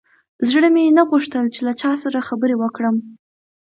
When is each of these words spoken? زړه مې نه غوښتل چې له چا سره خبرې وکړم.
زړه 0.49 0.67
مې 0.73 0.83
نه 0.97 1.03
غوښتل 1.09 1.45
چې 1.55 1.61
له 1.67 1.73
چا 1.81 1.91
سره 2.03 2.25
خبرې 2.29 2.55
وکړم. 2.59 2.95